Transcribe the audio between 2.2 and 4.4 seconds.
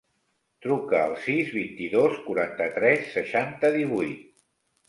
quaranta-tres, seixanta, divuit.